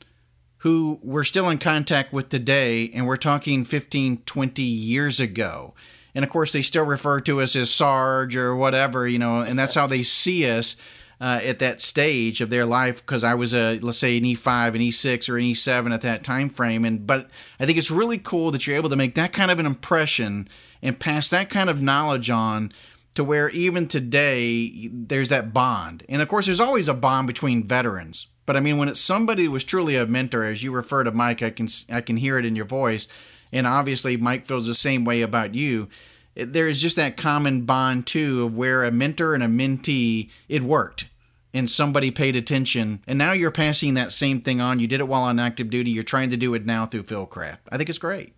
[0.58, 5.74] who we're still in contact with today and we're talking 15 20 years ago.
[6.14, 9.58] And of course they still refer to us as sarge or whatever you know and
[9.58, 10.76] that's how they see us
[11.20, 14.68] uh, at that stage of their life because I was a let's say an E5,
[14.68, 16.84] an E6, or an E7 at that time frame.
[16.84, 19.58] And but I think it's really cool that you're able to make that kind of
[19.58, 20.48] an impression
[20.82, 22.72] and pass that kind of knowledge on
[23.14, 26.04] to where even today there's that bond.
[26.08, 28.26] And of course, there's always a bond between veterans.
[28.46, 31.12] But I mean, when it's somebody who was truly a mentor, as you refer to
[31.12, 33.08] Mike, I can I can hear it in your voice,
[33.52, 35.88] and obviously Mike feels the same way about you
[36.34, 41.06] there's just that common bond too of where a mentor and a mentee it worked
[41.52, 44.78] and somebody paid attention and now you're passing that same thing on.
[44.78, 45.90] You did it while on active duty.
[45.90, 48.34] You're trying to do it now through Fieldcraft i think it's great.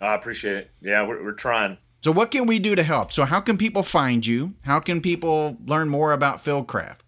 [0.00, 0.70] I appreciate it.
[0.80, 1.78] Yeah we're, we're trying.
[2.02, 3.12] So what can we do to help?
[3.12, 4.54] So how can people find you?
[4.62, 6.98] How can people learn more about Fieldcraft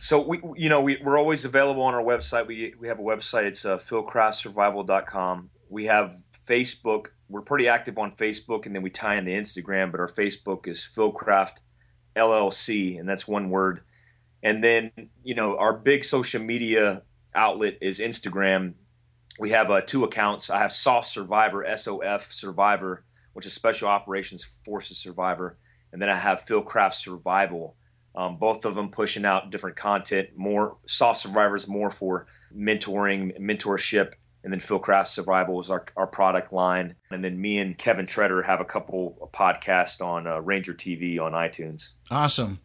[0.00, 2.46] so we you know we, we're always available on our website.
[2.46, 3.42] We, we have a website.
[3.42, 6.16] It's uh, fieldcraftsurvival.com we have
[6.46, 7.08] facebook.
[7.28, 9.90] We're pretty active on Facebook, and then we tie into Instagram.
[9.90, 11.58] But our Facebook is Fieldcraft
[12.16, 13.82] LLC, and that's one word.
[14.42, 17.02] And then you know our big social media
[17.34, 18.74] outlet is Instagram.
[19.38, 20.50] We have uh, two accounts.
[20.50, 25.58] I have SOF Survivor, SOF Survivor, which is Special Operations Forces Survivor,
[25.92, 27.76] and then I have FieldCraft Survival.
[28.14, 30.30] Um, both of them pushing out different content.
[30.34, 36.52] More SOF Survivors, more for mentoring, mentorship, and then FieldCraft Survival is our, our product
[36.52, 36.96] line.
[37.10, 41.32] And then me and Kevin Treader have a couple podcasts on uh, Ranger TV on
[41.32, 41.90] iTunes.
[42.10, 42.60] Awesome.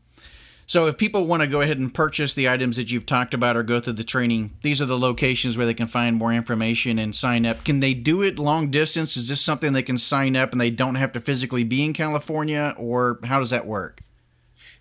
[0.74, 3.56] So if people want to go ahead and purchase the items that you've talked about
[3.56, 6.98] or go through the training, these are the locations where they can find more information
[6.98, 7.64] and sign up.
[7.64, 9.16] Can they do it long distance?
[9.16, 11.94] Is this something they can sign up and they don't have to physically be in
[11.94, 14.02] California or how does that work?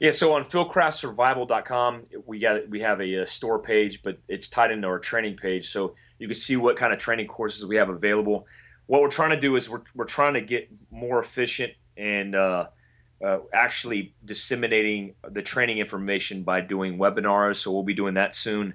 [0.00, 4.70] Yeah, so on fieldcraftsurvival.com, we got we have a, a store page, but it's tied
[4.70, 5.68] into our training page.
[5.68, 8.46] So you can see what kind of training courses we have available.
[8.86, 12.68] What we're trying to do is we're, we're trying to get more efficient and uh,
[13.22, 17.56] uh, actually disseminating the training information by doing webinars.
[17.56, 18.74] So we'll be doing that soon.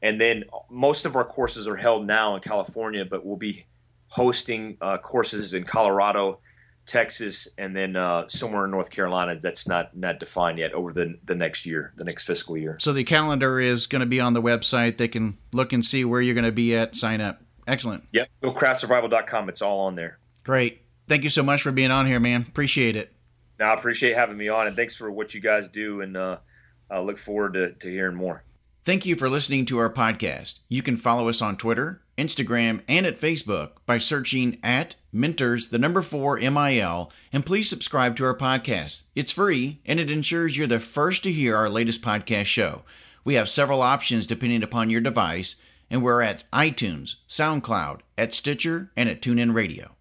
[0.00, 3.66] And then most of our courses are held now in California, but we'll be
[4.08, 6.38] hosting uh, courses in Colorado,
[6.86, 11.18] Texas, and then uh, somewhere in North Carolina that's not not defined yet over the
[11.24, 12.76] the next year, the next fiscal year.
[12.80, 14.96] So the calendar is going to be on the website.
[14.96, 16.94] They can look and see where you're going to be at.
[16.94, 17.42] Sign up.
[17.66, 18.04] Excellent.
[18.12, 18.28] Yep.
[18.42, 19.48] FieldcraftSurvival.com.
[19.50, 20.18] It's all on there.
[20.44, 20.82] Great.
[21.06, 22.46] Thank you so much for being on here, man.
[22.48, 23.12] Appreciate it.
[23.58, 26.00] Now, I appreciate having me on, and thanks for what you guys do.
[26.00, 26.38] And uh,
[26.90, 28.44] I look forward to, to hearing more.
[28.84, 30.60] Thank you for listening to our podcast.
[30.68, 35.78] You can follow us on Twitter, Instagram, and at Facebook by searching at Mentors, the
[35.78, 39.02] number four MIL, and please subscribe to our podcast.
[39.14, 42.82] It's free and it ensures you're the first to hear our latest podcast show.
[43.24, 45.56] We have several options depending upon your device,
[45.90, 49.96] and we're at iTunes, SoundCloud, at Stitcher, and at TuneIn Radio.